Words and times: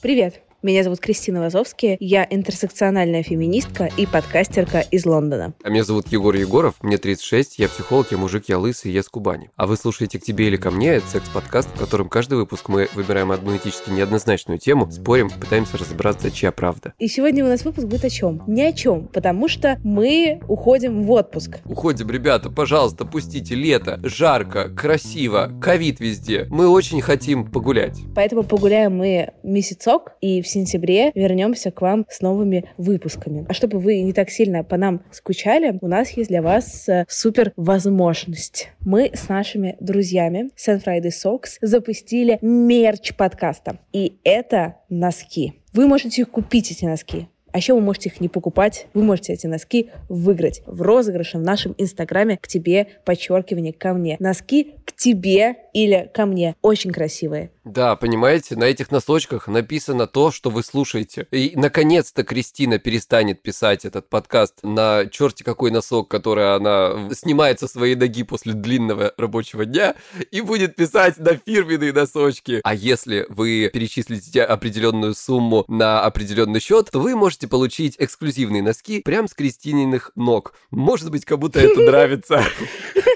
Привет! 0.00 0.42
Меня 0.62 0.84
зовут 0.84 1.00
Кристина 1.00 1.40
Вазовски, 1.40 1.96
я 2.00 2.26
интерсекциональная 2.28 3.22
феминистка 3.22 3.88
и 3.96 4.04
подкастерка 4.04 4.80
из 4.80 5.06
Лондона. 5.06 5.54
А 5.64 5.70
меня 5.70 5.84
зовут 5.84 6.08
Егор 6.08 6.34
Егоров, 6.34 6.74
мне 6.82 6.98
36, 6.98 7.58
я 7.58 7.66
психолог, 7.66 8.12
я 8.12 8.18
мужик, 8.18 8.44
я 8.48 8.58
лысый, 8.58 8.92
я 8.92 9.02
с 9.02 9.08
Кубани. 9.08 9.48
А 9.56 9.66
вы 9.66 9.78
слушаете 9.78 10.18
«К 10.18 10.22
тебе 10.22 10.48
или 10.48 10.58
ко 10.58 10.70
мне»— 10.70 10.88
это 10.88 11.06
секс-подкаст, 11.06 11.70
в 11.74 11.78
котором 11.78 12.10
каждый 12.10 12.34
выпуск 12.34 12.68
мы 12.68 12.88
выбираем 12.94 13.32
одну 13.32 13.56
этически 13.56 13.88
неоднозначную 13.88 14.58
тему, 14.58 14.90
спорим, 14.90 15.30
пытаемся 15.30 15.78
разобраться, 15.78 16.30
чья 16.30 16.52
правда. 16.52 16.92
И 16.98 17.08
сегодня 17.08 17.42
у 17.42 17.48
нас 17.48 17.64
выпуск 17.64 17.86
будет 17.86 18.04
о 18.04 18.10
чем? 18.10 18.42
Ни 18.46 18.60
о 18.60 18.74
чем, 18.74 19.08
потому 19.08 19.48
что 19.48 19.80
мы 19.82 20.42
уходим 20.46 21.04
в 21.04 21.10
отпуск. 21.10 21.60
Уходим, 21.64 22.10
ребята, 22.10 22.50
пожалуйста, 22.50 23.06
пустите 23.06 23.54
лето, 23.54 23.98
жарко, 24.02 24.68
красиво, 24.68 25.50
ковид 25.58 26.00
везде. 26.00 26.46
Мы 26.50 26.68
очень 26.68 27.00
хотим 27.00 27.50
погулять. 27.50 27.98
Поэтому 28.14 28.42
погуляем 28.42 28.94
мы 28.94 29.32
месяцок 29.42 30.12
и 30.20 30.42
в 30.42 30.49
сентябре 30.50 31.12
вернемся 31.14 31.70
к 31.70 31.80
вам 31.80 32.06
с 32.08 32.20
новыми 32.20 32.64
выпусками. 32.76 33.46
А 33.48 33.54
чтобы 33.54 33.78
вы 33.78 34.00
не 34.02 34.12
так 34.12 34.30
сильно 34.30 34.64
по 34.64 34.76
нам 34.76 35.02
скучали, 35.10 35.78
у 35.80 35.88
нас 35.88 36.10
есть 36.10 36.28
для 36.28 36.42
вас 36.42 36.88
э, 36.88 37.04
супер 37.08 37.52
возможность. 37.56 38.70
Мы 38.80 39.10
с 39.14 39.28
нашими 39.28 39.76
друзьями 39.80 40.50
St. 40.56 40.84
Friday 40.84 41.10
Socks 41.10 41.58
запустили 41.60 42.38
мерч 42.42 43.14
подкаста. 43.14 43.78
И 43.92 44.18
это 44.24 44.76
носки. 44.88 45.54
Вы 45.72 45.86
можете 45.86 46.24
купить 46.24 46.70
эти 46.72 46.84
носки. 46.84 47.28
А 47.52 47.58
еще 47.58 47.74
вы 47.74 47.80
можете 47.80 48.10
их 48.10 48.20
не 48.20 48.28
покупать, 48.28 48.86
вы 48.94 49.02
можете 49.02 49.32
эти 49.32 49.46
носки 49.46 49.90
выиграть 50.08 50.62
в 50.66 50.82
розыгрыше 50.82 51.38
в 51.38 51.42
нашем 51.42 51.74
инстаграме 51.78 52.38
к 52.38 52.46
тебе, 52.46 52.86
подчеркивание 53.04 53.72
ко 53.72 53.92
мне. 53.92 54.16
Носки 54.20 54.74
к 54.84 54.92
тебе 54.92 55.56
или 55.72 56.10
ко 56.12 56.26
мне. 56.26 56.56
Очень 56.62 56.92
красивые. 56.92 57.50
Да, 57.64 57.94
понимаете, 57.94 58.56
на 58.56 58.64
этих 58.64 58.90
носочках 58.90 59.46
написано 59.46 60.06
то, 60.06 60.30
что 60.32 60.50
вы 60.50 60.62
слушаете. 60.62 61.26
И, 61.30 61.52
наконец-то, 61.54 62.24
Кристина 62.24 62.78
перестанет 62.78 63.42
писать 63.42 63.84
этот 63.84 64.08
подкаст 64.08 64.60
на 64.62 65.06
черти 65.06 65.42
какой 65.42 65.70
носок, 65.70 66.08
который 66.08 66.56
она 66.56 67.10
снимает 67.12 67.60
со 67.60 67.68
своей 67.68 67.94
ноги 67.94 68.22
после 68.22 68.54
длинного 68.54 69.12
рабочего 69.16 69.66
дня, 69.66 69.94
и 70.30 70.40
будет 70.40 70.74
писать 70.74 71.18
на 71.18 71.36
фирменные 71.36 71.92
носочки. 71.92 72.60
А 72.64 72.74
если 72.74 73.26
вы 73.28 73.70
перечислите 73.72 74.42
определенную 74.42 75.14
сумму 75.14 75.64
на 75.68 76.02
определенный 76.02 76.60
счет, 76.60 76.90
то 76.90 76.98
вы 76.98 77.14
можете 77.14 77.46
получить 77.46 77.94
эксклюзивные 77.98 78.62
носки 78.62 79.02
прямо 79.02 79.28
с 79.28 79.34
Кристининых 79.34 80.10
ног. 80.16 80.54
Может 80.70 81.10
быть, 81.10 81.24
кому-то 81.24 81.60
это 81.60 81.80
нравится. 81.82 82.42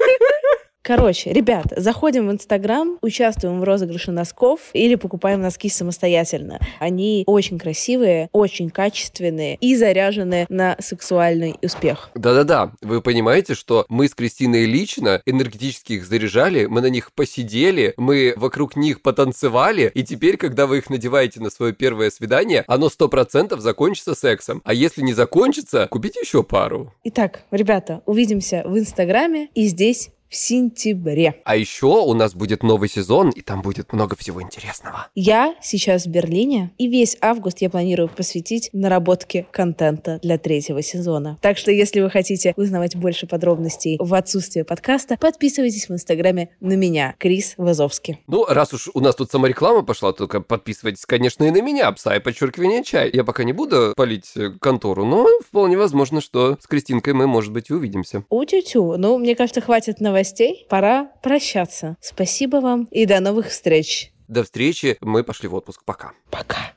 Короче, 0.85 1.33
ребят, 1.33 1.73
заходим 1.75 2.29
в 2.29 2.33
Инстаграм, 2.33 2.99
участвуем 3.01 3.59
в 3.59 3.65
розыгрыше 3.65 4.13
носков 4.13 4.61
или 4.75 4.97
покупаем 4.97 5.41
носки 5.41 5.71
самостоятельно. 5.71 6.61
Они 6.79 7.25
очень 7.27 7.59
красивые, 7.59 8.29
очень 8.33 8.69
качественные 8.69 9.57
и 9.63 9.77
заряжены 9.77 10.45
на 10.51 10.77
сексуальный 10.81 11.55
успех. 11.63 12.11
Да-да-да, 12.15 12.73
вы 12.83 13.01
понимаете, 13.01 13.55
что 13.55 13.87
мы 13.89 14.09
с 14.09 14.15
Кристиной 14.15 14.67
лично 14.67 15.23
энергетически 15.25 15.95
их 15.95 16.05
заряжали, 16.05 16.67
мы 16.67 16.83
на 16.83 16.91
них 16.91 17.15
посидели, 17.15 17.95
мы 17.97 18.35
вокруг 18.37 18.77
них 18.77 19.01
потанцевали, 19.01 19.91
и 19.95 20.05
теперь, 20.05 20.37
когда 20.37 20.67
вы 20.67 20.79
их 20.79 20.91
надеваете 20.91 21.41
на 21.41 21.49
свое 21.49 21.73
первое 21.73 22.11
свидание, 22.11 22.63
оно 22.67 22.91
сто 22.91 23.09
процентов 23.09 23.61
закончится 23.61 24.15
сексом. 24.15 24.61
А 24.67 24.75
если 24.75 25.01
не 25.01 25.15
закончится, 25.15 25.89
купите 25.91 26.21
еще 26.21 26.43
пару. 26.43 26.93
Итак, 27.05 27.45
ребята, 27.51 28.03
увидимся 28.05 28.63
в 28.67 28.79
Инстаграме 28.79 29.49
и 29.55 29.67
здесь 29.67 30.11
в 30.35 30.37
сентябре. 30.37 31.41
А 31.45 31.55
еще 31.55 31.87
у 31.87 32.13
нас 32.13 32.35
будет 32.35 32.65
новый 32.65 32.89
сезон, 32.89 33.31
и 33.31 33.41
там 33.41 33.63
будет 33.63 33.93
много 33.93 34.17
всего 34.17 34.43
интересного. 34.43 35.07
Я 35.15 35.55
сейчас 35.63 36.07
в 36.07 36.09
Берлине, 36.09 36.73
и 36.77 36.89
весь 36.89 37.17
август 37.21 37.59
я 37.63 37.71
планирую 37.71 38.09
посвятить 38.09 38.69
наработке 38.73 39.47
контента 39.53 40.19
для 40.25 40.37
третьего 40.37 40.83
сезона. 40.83 41.39
Так 41.41 41.57
что, 41.57 41.71
если 41.71 42.01
вы 42.01 42.11
хотите 42.11 42.53
узнавать 42.57 42.97
больше 42.97 43.29
подробностей 43.29 43.97
в 44.01 44.13
отсутствии 44.13 44.63
подкаста, 44.63 45.17
подписывайтесь 45.21 45.89
в 45.89 45.93
Инстаграме 45.93 46.49
на 46.59 46.73
меня, 46.73 47.15
Крис 47.19 47.55
Вазовский. 47.57 48.19
Ну, 48.27 48.45
раз 48.45 48.75
уж 48.75 48.91
у 48.93 48.99
нас 48.99 49.15
тут 49.15 49.31
самореклама 49.31 49.83
пошла, 49.83 50.13
только 50.13 50.41
подписывайтесь, 50.41 51.07
конечно, 51.07 51.45
и 51.45 51.53
на 51.53 51.63
меня, 51.63 51.93
пса 51.93 52.17
и 52.17 52.19
подчеркивание 52.19 52.83
чай. 52.83 53.09
Я 53.13 53.23
пока 53.23 53.45
не 53.45 53.53
буду 53.53 53.95
палить 53.97 54.33
э, 54.35 54.51
контору, 54.61 55.05
но 55.05 55.29
вполне 55.47 55.77
возможно, 55.77 56.21
что 56.21 56.59
с 56.61 56.67
Кристинкой 56.67 57.13
мы, 57.15 57.29
может 57.29 57.53
быть, 57.53 57.71
и 57.71 57.73
увидимся. 57.73 58.25
У-тю-тю. 58.31 58.97
Ну, 58.97 59.17
мне 59.19 59.37
кажется, 59.37 59.61
хватит 59.61 60.01
новостей 60.01 60.24
новостей. 60.24 60.66
Пора 60.70 61.12
прощаться. 61.22 61.98
Спасибо 62.02 62.58
вам 62.58 62.86
и 62.86 63.06
до 63.06 63.20
новых 63.20 63.48
встреч. 63.48 64.12
До 64.28 64.44
встречи. 64.44 64.98
Мы 65.02 65.24
пошли 65.24 65.48
в 65.48 65.56
отпуск. 65.56 65.84
Пока. 65.86 66.12
Пока. 66.30 66.74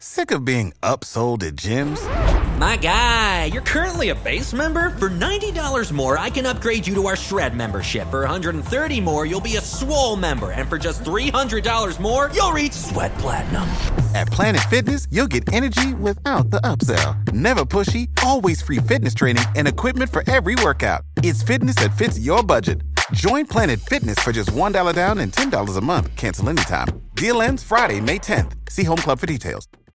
Sick 0.00 0.32
of 0.32 0.44
being 0.44 0.72
upsold 0.82 1.42
at 1.42 1.54
gyms? 1.56 2.00
My 2.58 2.76
guy, 2.76 3.50
you're 3.52 3.62
currently 3.62 4.10
a 4.10 4.14
base 4.14 4.52
member. 4.52 4.90
For 4.98 5.08
$90 5.08 5.92
more, 5.92 6.18
I 6.18 6.28
can 6.30 6.44
upgrade 6.46 6.86
you 6.86 6.94
to 6.94 7.06
our 7.06 7.16
Shred 7.16 7.54
membership. 7.54 8.10
For 8.10 8.26
$130 8.26 9.02
more, 9.02 9.24
you'll 9.24 9.40
be 9.40 9.56
a 9.56 9.60
Swole 9.60 10.16
member. 10.16 10.50
And 10.50 10.68
for 10.68 10.76
just 10.78 11.02
$300 11.04 11.98
more, 12.00 12.30
you'll 12.34 12.52
reach 12.52 12.72
Sweat 12.72 13.16
Platinum. 13.18 13.62
At 14.14 14.26
Planet 14.28 14.60
Fitness, 14.68 15.06
you'll 15.10 15.26
get 15.26 15.50
energy 15.54 15.94
without 15.94 16.50
the 16.50 16.60
upsell. 16.60 17.32
Never 17.32 17.64
pushy, 17.64 18.08
always 18.24 18.60
free 18.60 18.78
fitness 18.78 19.14
training 19.14 19.44
and 19.56 19.66
equipment 19.66 20.10
for 20.10 20.22
every 20.30 20.54
workout. 20.56 21.02
It's 21.27 21.41
fitness 21.41 21.73
that 21.77 21.97
fits 21.97 22.19
your 22.19 22.43
budget. 22.43 22.81
Join 23.13 23.47
Planet 23.47 23.79
Fitness 23.79 24.19
for 24.19 24.31
just 24.31 24.51
$1 24.51 24.93
down 24.93 25.17
and 25.17 25.31
$10 25.31 25.77
a 25.77 25.81
month. 25.81 26.15
Cancel 26.15 26.49
anytime. 26.49 27.01
Deal 27.15 27.41
ends 27.41 27.63
Friday, 27.63 27.99
May 27.99 28.19
10th. 28.19 28.51
See 28.69 28.83
Home 28.83 28.97
Club 28.97 29.17
for 29.17 29.25
details. 29.25 29.67